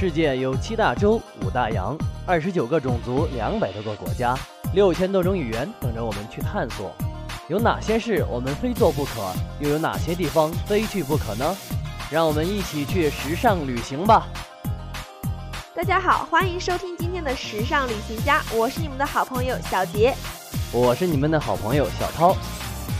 [0.00, 4.32] 世界有七大洲、五大洋、二十九个种族、两百多个国家、
[4.72, 6.94] 六千多种语言等着我们去探索。
[7.48, 9.32] 有哪些事我们非做不可？
[9.58, 11.56] 又有哪些地方非去不可呢？
[12.12, 14.28] 让我们一起去时尚旅行吧！
[15.74, 20.14] 大家好，欢迎收听今天的时尚旅行家，我是你们的好朋友小杰，
[20.70, 22.36] 我是你们的好朋友小涛。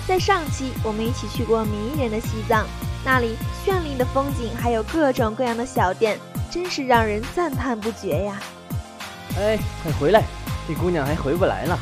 [0.09, 2.67] 在上期我们一起去过迷人的西藏，
[3.05, 6.19] 那里绚丽的风景还有各种各样的小店，
[6.61, 8.37] 真是让人赞叹不绝呀！
[9.39, 10.25] 哎，快回来，
[10.67, 11.79] 这姑娘还回不来呢。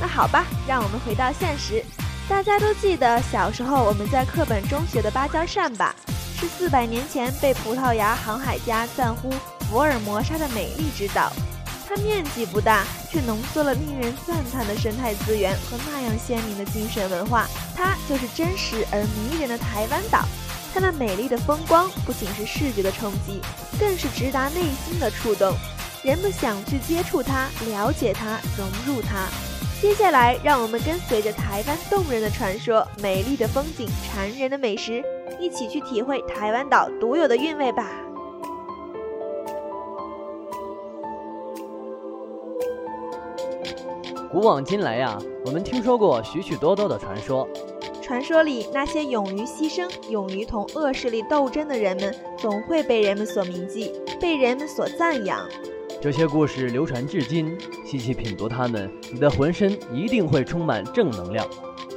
[0.00, 1.84] 那好吧，让我们回到现实。
[2.28, 5.92] 大家都记得小时候我们在课本中学的芭蕉扇吧？
[6.38, 9.32] 是四百年前被葡萄牙航海家赞呼
[9.68, 11.32] 福尔摩沙的美丽之岛。
[11.88, 17.48] 它面积不大，却浓缩了令人赞叹的生态资源和那样鲜明的精神文化。
[17.74, 20.24] 它就是真实而迷人的台湾岛。
[20.72, 23.40] 它那美丽的风光不仅是视觉的冲击，
[23.80, 25.52] 更是直达内心的触动。
[26.02, 29.26] 人们想去接触它，了解它，融入它。
[29.80, 35.02] 接下来，让我们跟随着台湾动人的传说、美丽的风景、馋人的美食，
[35.40, 37.88] 一起去体会台湾岛独有的韵味吧。
[44.30, 47.48] 古往今来呀，我们听说过许许多多的传说。
[48.08, 55.46] 传说里那些勇于牺牲、勇于同恶势力斗争的人们，总会被人们所铭记，被人们所赞扬。
[56.00, 61.46] 这些故事流传至今，细细品读它们，你的浑身一定会充满正能量。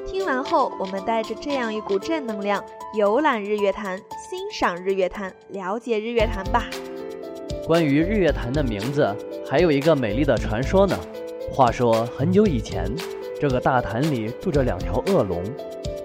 [0.06, 2.62] 听完后，我们带着这样一股正能量，
[2.94, 3.98] 游览日月潭，
[4.30, 6.66] 欣赏日月潭，了解日月潭吧。
[7.66, 9.16] 关于日月潭的名字，
[9.50, 11.00] 还有一个美丽的传说呢。
[11.50, 12.94] 话说很久以前，
[13.40, 15.42] 这个大潭里住着两条恶龙。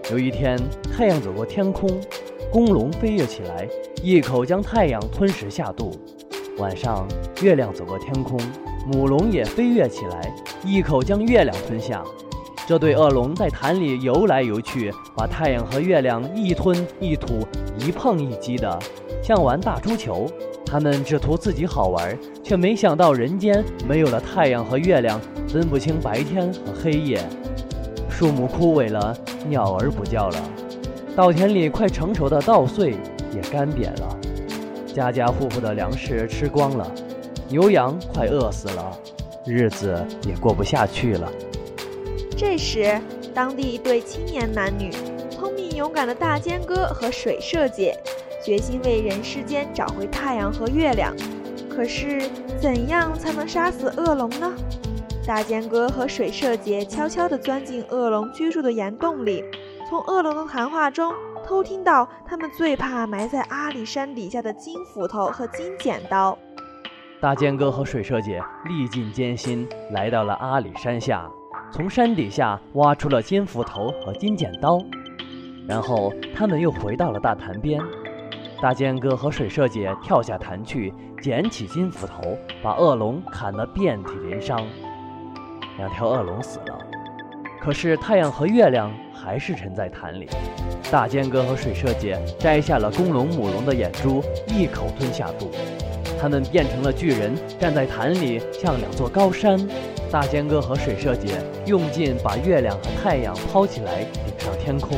[0.09, 0.57] 有一天，
[0.97, 1.91] 太阳走过天空，
[2.53, 3.69] 公龙飞跃起来，
[4.05, 5.99] 一口将太阳吞食下肚。
[6.59, 7.09] 晚上，
[7.43, 8.39] 月亮走过天空，
[8.87, 10.33] 母龙也飞跃起来，
[10.65, 12.05] 一口将月亮吞下。
[12.69, 17.45] 这对恶龙在潭里游来游去，把太阳和月亮一吞一吐，
[17.77, 18.79] 一碰一击的，
[19.21, 20.31] 像玩大珠球。
[20.65, 27.21] 他们只图自己好玩，却没想到人间没有了太阳和月亮，分不清白天和黑夜。
[28.19, 29.15] 树木枯萎了，
[29.47, 30.39] 鸟儿不叫了，
[31.15, 32.97] 稻田里快成熟的稻穗
[33.31, 34.17] 也干瘪了。
[34.87, 36.91] 家家户户的粮食吃光了，
[37.51, 38.99] 牛羊快饿死了，
[39.45, 41.31] 日子也过不下去了。
[42.35, 42.99] 这时，
[43.35, 44.91] 当地一对青年男女，
[45.31, 47.95] 聪明勇敢的大尖哥和水社姐，
[48.43, 51.15] 决心为人世间找回太阳和月亮。
[51.69, 52.23] 可是，
[52.59, 54.51] 怎样才能杀死恶龙呢？
[55.27, 59.43] 大尖哥和水社姐悄悄地钻进恶龙居住的岩洞里，
[59.89, 61.13] 从恶龙的谈话中。
[61.45, 66.37] 偷听到他们最怕埋在阿里山底下的金斧头和金剪刀。
[67.21, 71.31] 大剑哥和水社姐历尽艰辛来到了阿里山下，
[71.71, 74.81] 从山底下挖出了金斧头和金剪刀，
[75.69, 77.81] 然后他们又回到了大潭边。
[78.61, 84.67] 大剑哥和水社姐跳下潭去捡起金斧头，把恶龙砍得遍体鳞伤。
[85.79, 86.79] 两条恶龙死了，
[87.61, 90.29] 可是太阳和月亮还是沉在潭里。
[90.91, 95.51] 大尖哥和水社姐摘下了公龙、母龙的眼珠，一口吞下肚。
[96.19, 99.59] 他们变成了巨人，站在潭里，像两座高山。
[100.11, 104.97] 大尖哥和水社姐用劲把月亮和太阳抛起来，顶上天空。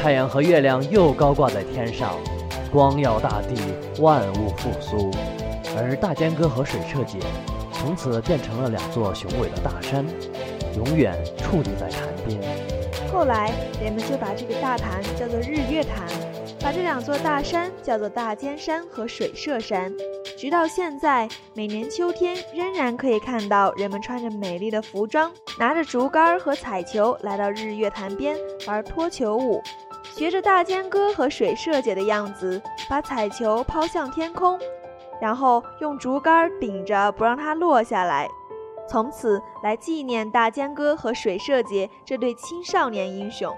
[0.00, 2.16] 太阳和月亮又高挂在天上，
[2.72, 3.54] 光耀大地，
[4.02, 5.10] 万物复苏。
[5.76, 7.18] 而大尖哥和水社姐
[7.80, 10.04] 从此变成了两座雄伟的大山，
[10.76, 12.38] 永远矗立在潭边。
[13.10, 13.50] 后来，
[13.82, 16.06] 人们就把这个大潭叫做日月潭，
[16.60, 19.90] 把这两座大山叫做大尖山和水社山。
[20.36, 28.36] 直到现在，每年秋天仍然可以看到人们穿着美丽的服装，拿着竹竿和彩球来到日月潭边
[28.66, 29.58] 玩脱球舞，
[30.14, 32.60] 学着大尖哥和水社姐的样子，
[32.90, 34.58] 把彩球抛向天空，
[35.20, 38.28] 然后用竹竿顶着不让它落下来。
[38.88, 43.54] 从此来纪念大江哥和水社姐这对青少年英雄。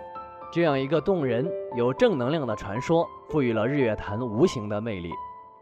[0.52, 5.10] 这样一个动人、有正能量的传说，赋予了日月潭无形的魅力，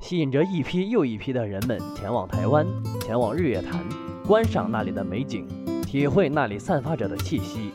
[0.00, 2.66] 吸引着一批又一批的人们前往台湾，
[3.00, 3.80] 前往日月潭，
[4.26, 5.46] 观赏那里的美景，
[5.82, 7.72] 体会那里散发着的气息。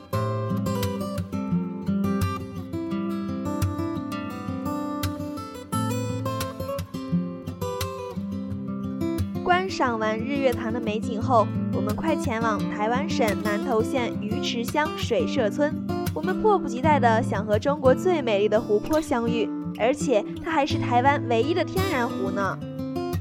[9.76, 15.76] 赏完日月潭的美景后，我们快前往台湾省南投县鱼池乡水社村。
[16.14, 22.58] 我们迫不及待地想和中国最美丽的湖泊相遇，而且它还是台湾唯一的天然湖呢。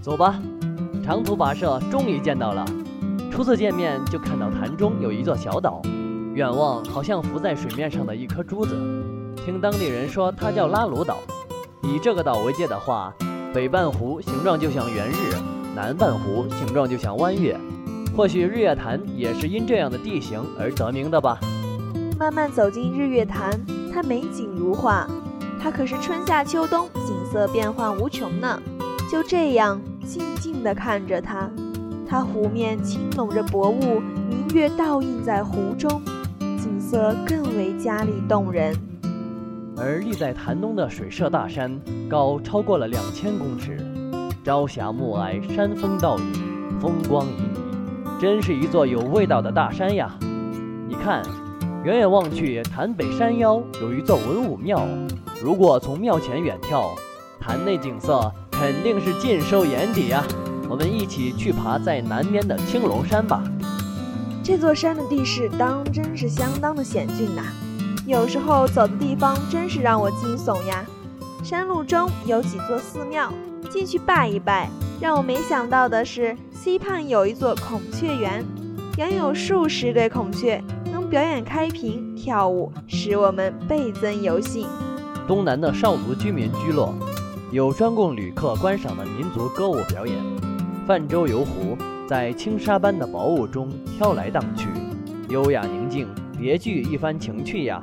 [0.01, 0.41] 走吧，
[1.05, 2.65] 长途跋涉终于见到了。
[3.33, 5.83] 初次见面就看到潭中有一座小岛，
[6.35, 8.77] 远望好像浮在水面上的一颗珠子。
[9.45, 11.19] 听当地人说，它叫拉鲁岛。
[11.83, 13.13] 以这个岛为界的话，
[13.53, 15.35] 北半湖形状就像圆日，
[15.75, 17.59] 南半湖形状就像弯月。
[18.17, 21.39] 或许日月潭也是因这样的地形而得名的吧。
[22.19, 23.51] 慢慢走进日月潭，
[23.93, 25.07] 它美景如画，
[25.61, 28.61] 它可是春夏秋冬景色变幻无穷呢。
[29.11, 31.51] 就这样静静地看着它，
[32.09, 36.01] 它湖面轻拢着薄雾，明月倒映在湖中，
[36.39, 38.77] 景色更为佳丽动人。
[39.77, 41.77] 而立在潭东的水社大山，
[42.09, 43.77] 高超过了两千公尺，
[44.45, 50.15] 朝霞暮霭，山峰倒影，风光旖旎，真是一座有味道的大山呀！
[50.87, 51.23] 你看，
[51.83, 54.87] 远远望去，潭北山腰有一座文武庙，
[55.43, 56.91] 如果从庙前远眺，
[57.41, 60.23] 潭内景色肯定是尽收眼底呀！
[60.69, 63.43] 我们一起去爬在南边的青龙山吧。
[64.43, 67.43] 这座山的地势当真是相当的险峻呐。
[68.07, 70.85] 有时候走的地方真是让我惊悚呀！
[71.43, 73.33] 山路中有几座寺庙，
[73.75, 74.71] 进去拜一拜。
[75.01, 78.45] 让我没想到的是，西畔有一座孔雀园，
[78.99, 80.63] 养有数十对孔雀，
[80.93, 84.69] 能表演开屏跳舞，使我们倍增游兴。
[85.27, 86.95] 东南的少族居民居落，
[87.51, 90.17] 有专供旅客观赏的民族歌舞表演。
[90.87, 91.77] 泛舟游湖，
[92.07, 93.69] 在轻纱般的薄雾中
[93.99, 94.69] 飘来荡去，
[95.31, 96.07] 优雅宁静，
[96.39, 97.83] 别具一番情趣呀。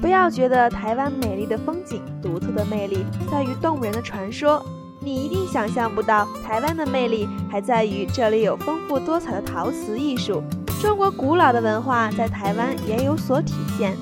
[0.00, 4.64] 不要觉得台湾美丽的风景、独特的魅力在于动人的传说，
[5.00, 10.42] 你一定想象不到，台湾的魅力还在于这里有丰富多彩的陶瓷艺术。
[10.80, 13.96] 中国古老的文化在台湾也有所体现，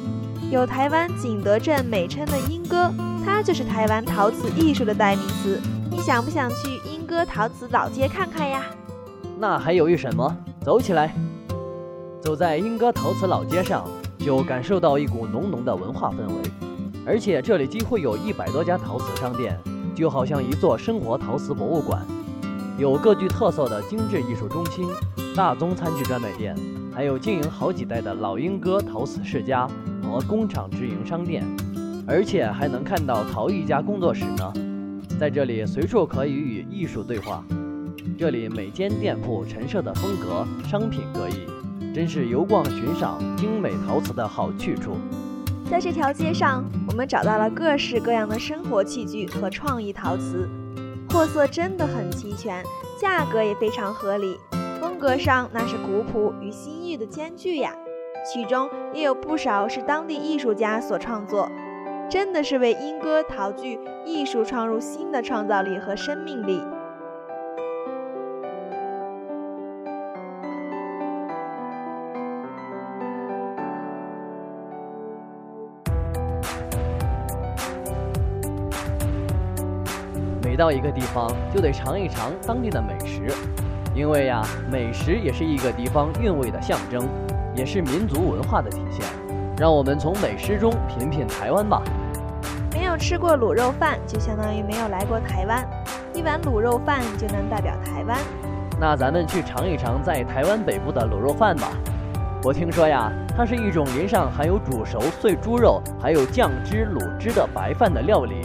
[0.51, 2.93] 有台湾景德镇美称的莺歌，
[3.25, 5.59] 它就是台湾陶瓷艺术的代名词。
[5.91, 8.65] 你想不想去莺歌陶瓷老街看看呀？
[9.39, 10.37] 那还犹豫什么？
[10.63, 11.15] 走起来！
[12.21, 13.89] 走在莺歌陶瓷老街上。
[14.26, 16.50] 就感受到一股浓浓的文化氛围，
[17.06, 19.56] 而且这里几乎有一百多家陶瓷商店，
[19.94, 22.05] 就好像一座生活陶瓷博物馆，
[22.76, 24.84] 有各具特色的精致艺术中心、
[25.37, 26.56] 大宗餐具专卖店，
[26.93, 29.64] 还有经营好几代的老英哥陶瓷世家
[30.02, 31.44] 和工厂直营商店，
[32.05, 34.52] 而且还能看到陶艺家工作室呢。
[35.20, 37.44] 在这里随处可以与艺术对话，
[38.19, 41.56] 这里每间店铺陈设的风格、商品各异。
[41.97, 44.99] 真是游逛寻赏精美陶瓷的好去处。
[45.71, 50.47] 在这条街上，我们找到了各式各样的生活器具和创意陶瓷，
[51.09, 52.63] 货色真的很齐全，
[53.01, 54.39] 价格也非常合理。
[54.79, 57.75] 风格上那是古朴与新意的兼具呀，
[58.31, 61.51] 其中也有不少是当地艺术家所创作，
[62.11, 66.61] 真的是为莺歌陶具艺术创入新的创造力和生命力。
[80.56, 83.31] 每到一个地方，就得尝一尝当地的美食，
[83.94, 84.41] 因为呀，
[84.73, 87.06] 美食也是一个地方韵味的象征，
[87.55, 89.05] 也是民族文化的体现。
[89.58, 91.82] 让我们从美食中品品台湾吧。
[92.73, 95.62] 没有吃过卤肉饭，就相当于没有来过台湾。
[96.14, 98.19] 一碗卤肉饭就能代表台湾。
[98.81, 101.69] 那咱们去尝一尝在台湾北部的卤肉饭吧。
[102.42, 108.40] 我听说呀，它是一种淋上含有煮熟碎猪肉，还有酱汁卤汁的白饭的料理。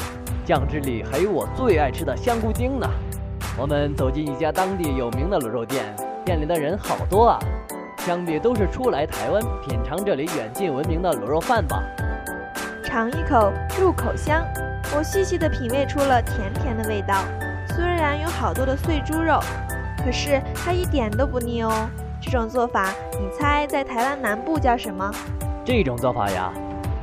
[0.46, 2.88] 酱汁里还有我最爱吃的香菇精呢。
[3.58, 5.96] 我们走进一家当地有名的卤肉店，
[6.26, 7.40] 店里的人好多啊，
[7.98, 11.84] 想必都是初来台湾品尝这里远近闻名的卤肉饭吧。
[12.84, 14.44] 尝一口，入口香。
[14.98, 17.24] 我细细的品味出了甜甜的味道，
[17.76, 19.40] 虽然有好多的碎猪肉，
[20.04, 21.72] 可是它一点都不腻哦。
[22.20, 25.10] 这种做法，你猜在台湾南部叫什么？
[25.64, 26.52] 这种做法呀，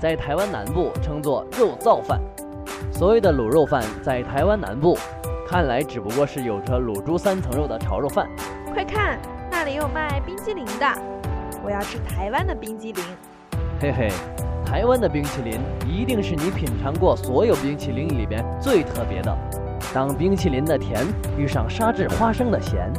[0.00, 2.20] 在台湾南部称作肉燥饭。
[2.92, 4.96] 所谓的卤肉饭，在台湾南部
[5.48, 8.28] 看来只不过是有着卤猪三层肉的炒肉饭。
[8.72, 9.18] 快看，
[9.50, 10.86] 那里有卖冰激凌的，
[11.64, 13.02] 我要吃台湾的冰激凌。
[13.80, 14.08] 嘿嘿，
[14.64, 19.36] 台湾的冰淇淋一定是你品尝过所有冰淇淋里边最特别的。
[19.94, 21.06] 当冰淇淋的甜
[21.38, 22.92] 遇上沙质花生的咸，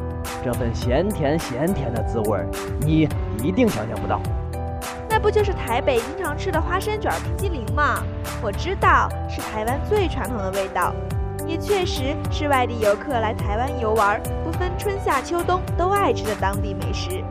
[0.44, 2.48] 这份咸甜咸甜的滋味儿，
[2.80, 3.08] 你
[3.44, 4.22] 一定想象不到。
[5.30, 8.02] 不就是台北经常吃的花生卷冰激凌吗？
[8.42, 10.92] 我知道是台湾最传统的味道，
[11.46, 17.24] 也确实是外地游客来台湾游玩，不分春夏秋冬都爱吃的当地美食。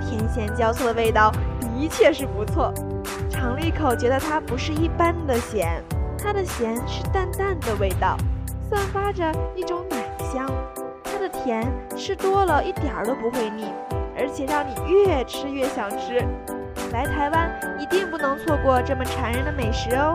[0.00, 1.30] 甜咸交错的味道
[1.60, 2.72] 的确是不错，
[3.28, 5.84] 尝了一口，觉得它不是一般的咸，
[6.16, 8.16] 它的咸是淡淡的味道，
[8.70, 9.98] 散发着一种奶
[10.32, 10.50] 香，
[11.04, 13.66] 它的甜吃多了一点儿都不会腻，
[14.18, 16.26] 而且让你越吃越想吃。
[16.92, 20.14] 来台湾一定不能错过这么馋人的美食哦！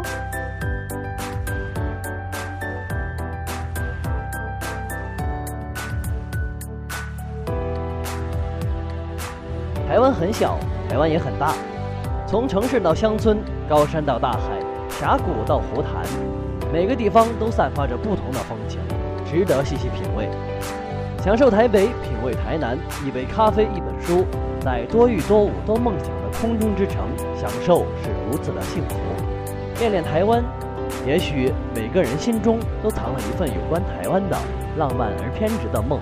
[9.88, 11.55] 台湾很小，台湾也很大，
[12.27, 14.39] 从城市到乡村，高山到大海，
[14.91, 16.05] 峡谷到湖潭，
[16.72, 18.79] 每个地方都散发着不同的风情，
[19.25, 20.29] 值得细细品味。
[21.24, 24.26] 享受台北，品味台南，一杯咖啡，一本书，
[24.62, 26.28] 在多遇多舞多梦想的。
[26.40, 28.96] 空中之城，享受是如此的幸福。
[29.80, 30.44] 恋恋台湾，
[31.04, 34.38] 也许每个人心中都藏了一份有关台湾的
[34.78, 36.00] 浪漫而偏执的梦。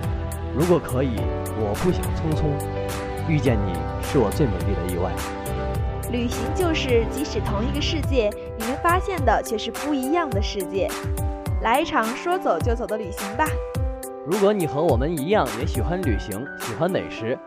[0.54, 1.16] 如果可以，
[1.58, 2.44] 我不想匆匆
[3.26, 5.10] 遇见你，是我最美丽的意外。
[6.12, 10.86] 旅行就是，即使同一个世界，你们发现的却是不一样的世界。
[11.62, 13.46] 来一场说走就走的旅行吧。
[14.28, 17.38] 如果你和我们一样，也喜欢旅行，喜欢美食。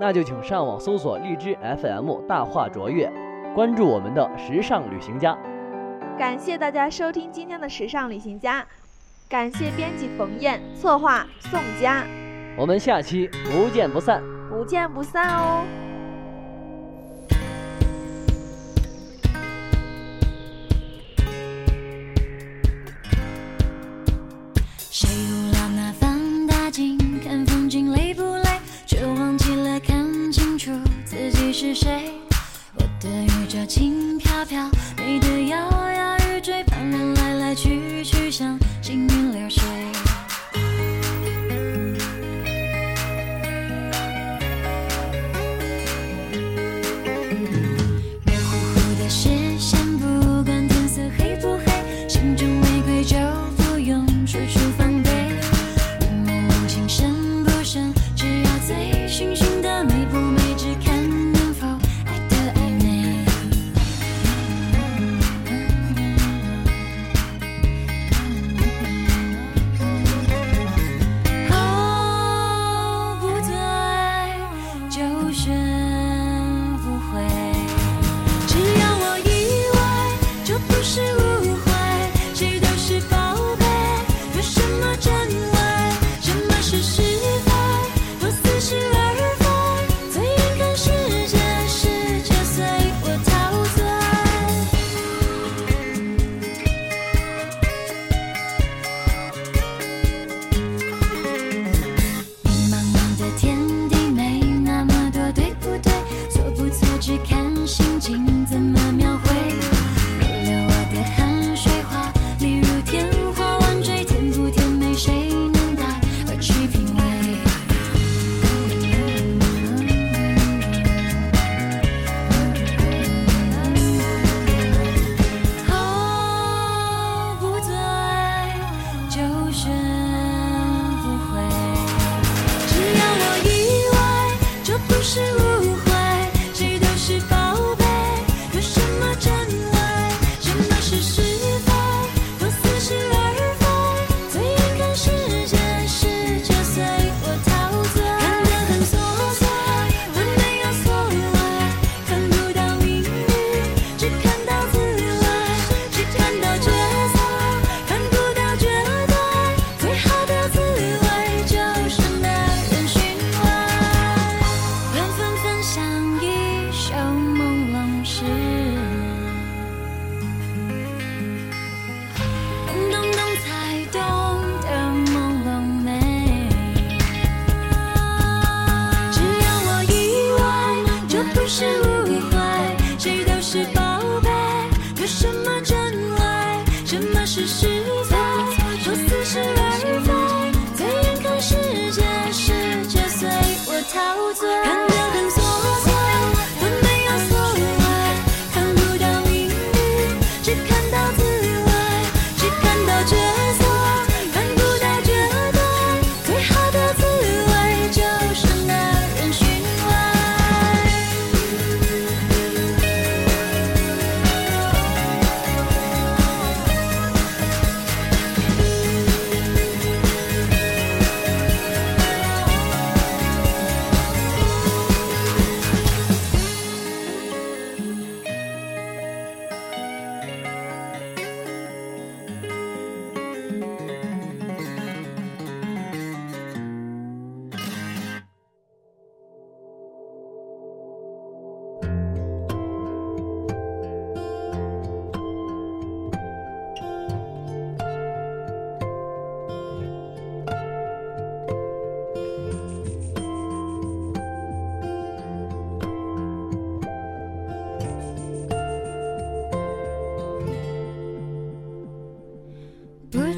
[0.00, 3.12] 那就请上网搜索荔枝 FM 大话卓越，
[3.54, 5.36] 关注我们的时尚旅行家。
[6.18, 8.66] 感谢大家收听今天的时尚旅行家，
[9.28, 12.02] 感谢编辑冯燕，策划宋佳。
[12.56, 15.83] 我们下期不见不散，不见不散哦。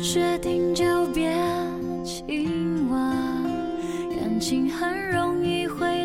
[0.02, 0.84] 决定就
[1.14, 1.32] 别
[2.04, 3.00] 亲吻
[4.16, 6.04] 感情很容易会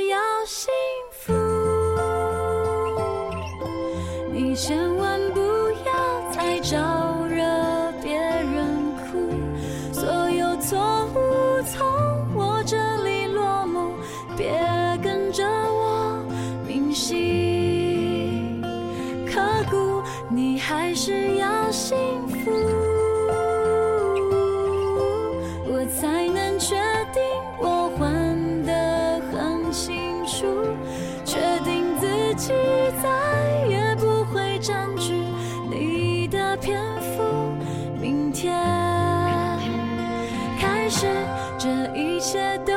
[32.35, 35.13] 记忆再也不会占据
[35.69, 37.23] 你的篇幅。
[37.99, 38.53] 明天
[40.59, 41.07] 开始，
[41.57, 42.73] 这一切都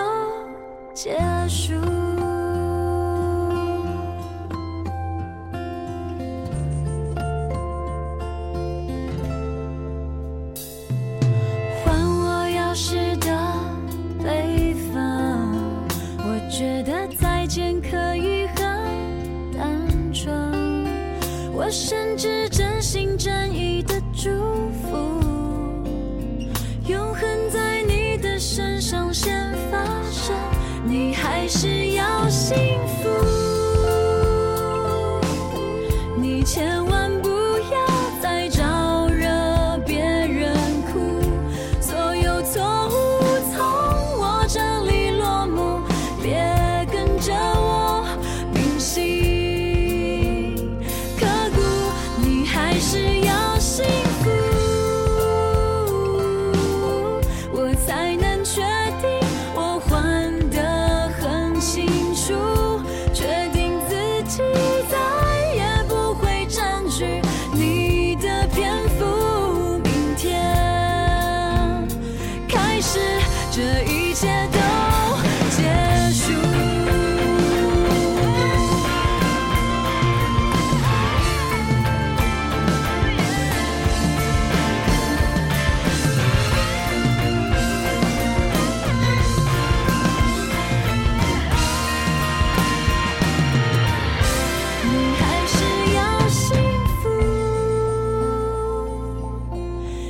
[0.93, 1.34] 结束。
[31.47, 31.84] 是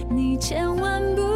[0.08, 1.33] 你千万不